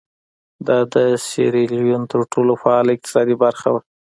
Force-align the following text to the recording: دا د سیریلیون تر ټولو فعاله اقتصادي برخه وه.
دا 0.67 0.77
د 0.93 0.95
سیریلیون 1.27 2.03
تر 2.11 2.21
ټولو 2.31 2.53
فعاله 2.61 2.91
اقتصادي 2.93 3.35
برخه 3.43 3.67
وه. 3.73 3.81